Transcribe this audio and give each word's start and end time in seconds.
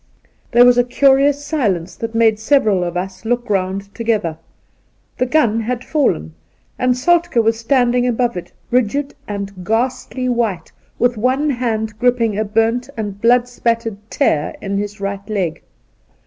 There 0.51 0.65
was 0.65 0.79
a 0.79 0.83
curious 0.83 1.45
silence 1.45 1.95
that 1.97 2.15
made 2.15 2.39
several 2.39 2.83
of 2.83 2.97
us 2.97 3.23
look 3.23 3.47
round 3.51 3.93
together. 3.93 4.39
The 5.19 5.27
gun 5.27 5.59
had 5.59 5.83
fallen, 5.85 6.33
and 6.79 6.95
Soltke 6.97 7.33
6t 7.33 7.33
Soltk^ 7.33 7.43
was 7.43 7.59
standing 7.59 8.07
above 8.07 8.35
it, 8.35 8.51
rigid 8.71 9.13
and 9.27 9.63
ghastly 9.63 10.27
white, 10.27 10.71
with 10.97 11.17
one 11.17 11.51
hand 11.51 11.99
gripping 11.99 12.35
a 12.35 12.43
burnt 12.43 12.89
and 12.97 13.21
blood 13.21 13.47
spattered 13.47 13.97
tear 14.09 14.55
in 14.59 14.79
his 14.79 14.99
right 14.99 15.29
leg. 15.29 15.61